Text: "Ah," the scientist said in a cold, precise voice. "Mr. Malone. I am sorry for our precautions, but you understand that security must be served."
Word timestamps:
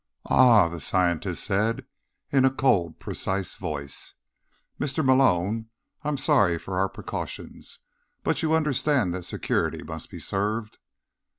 "Ah," 0.25 0.67
the 0.67 0.81
scientist 0.81 1.43
said 1.43 1.85
in 2.31 2.43
a 2.43 2.49
cold, 2.49 2.97
precise 2.97 3.53
voice. 3.53 4.15
"Mr. 4.79 5.05
Malone. 5.05 5.67
I 6.01 6.07
am 6.07 6.17
sorry 6.17 6.57
for 6.57 6.79
our 6.79 6.89
precautions, 6.89 7.77
but 8.23 8.41
you 8.41 8.55
understand 8.55 9.13
that 9.13 9.25
security 9.25 9.83
must 9.83 10.09
be 10.09 10.17
served." 10.17 10.79